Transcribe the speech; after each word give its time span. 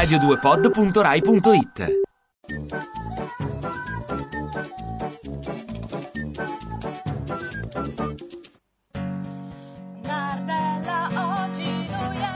radio2pod.rai.it 0.00 1.78
Nardella 10.02 11.10
oggi 11.44 11.86
lui 11.86 12.16
è 12.16 12.32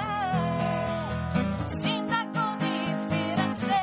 sindaco 1.80 2.56
di 2.58 2.94
Firenze, 3.08 3.80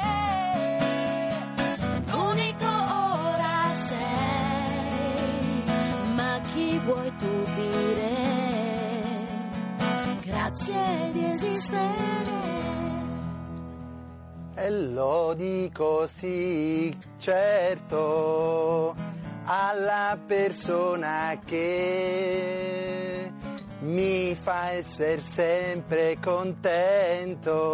l'unico 2.06 2.70
ora 2.70 3.74
sei, 3.74 5.64
ma 6.16 6.40
chi 6.54 6.78
vuoi 6.86 7.12
tu 7.18 7.46
dire? 7.56 8.10
Grazie 10.22 11.10
di 11.14 11.26
esistere. 11.32 12.11
E 14.64 14.70
lo 14.70 15.34
dico 15.34 16.06
sì, 16.06 16.96
certo, 17.18 18.96
alla 19.46 20.16
persona 20.24 21.42
che 21.44 23.32
mi 23.80 24.36
fa 24.36 24.70
essere 24.70 25.22
sempre 25.22 26.20
contento, 26.22 27.66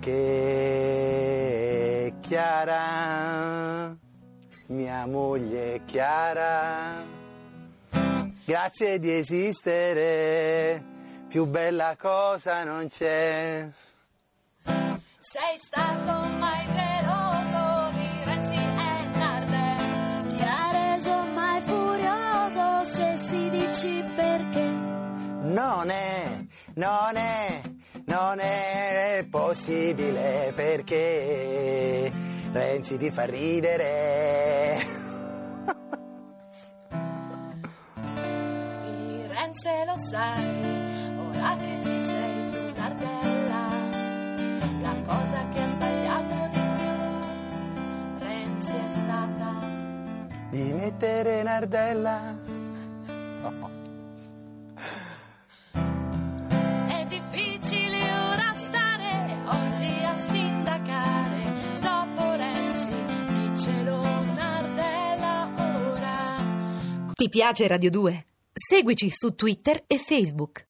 che 0.00 0.46
è 2.06 2.14
Chiara, 2.18 3.96
mia 4.66 5.06
moglie 5.06 5.82
Chiara. 5.84 7.04
Grazie 8.44 8.98
di 8.98 9.12
esistere, 9.12 10.82
più 11.28 11.44
bella 11.44 11.94
cosa 11.96 12.64
non 12.64 12.88
c'è. 12.88 13.68
Sei 15.22 15.58
stato 15.58 16.28
mai 16.38 16.66
geloso 16.70 17.90
di 17.92 18.08
Renzi 18.24 18.54
e 18.54 19.18
Nardella? 19.18 20.22
Ti 20.28 20.42
ha 20.42 20.70
reso 20.72 21.14
mai 21.34 21.60
furioso 21.60 22.84
se 22.84 23.18
si 23.18 23.50
dici 23.50 24.04
perché? 24.16 24.60
Non 25.42 25.90
è, 25.90 26.46
non 26.74 27.16
è, 27.16 27.60
non 28.06 28.38
è 28.40 29.26
possibile 29.30 30.52
perché 30.54 32.10
Renzi 32.52 32.96
ti 32.98 33.10
fa 33.10 33.24
ridere. 33.24 34.86
Firenze 38.82 39.84
lo 39.84 39.96
sai, 39.98 41.14
ora 41.18 41.56
che 41.56 41.78
ci 41.82 42.00
sei 42.00 42.50
tu 42.50 42.72
Nardella, 42.76 43.29
Di 50.50 50.72
mettere 50.72 51.44
Nardella. 51.44 52.36
È 56.88 57.04
difficile 57.06 57.96
ora 57.96 58.52
stare 58.56 59.36
oggi 59.46 60.02
a 60.02 60.18
sindacare 60.18 61.42
dopo 61.80 62.34
Renzi, 62.34 62.92
dicelo 63.32 64.02
Nardella 64.34 65.50
ora. 65.56 67.12
Ti 67.12 67.28
piace 67.28 67.68
Radio 67.68 67.90
2? 67.90 68.26
Seguici 68.52 69.08
su 69.08 69.36
Twitter 69.36 69.84
e 69.86 69.98
Facebook. 69.98 70.58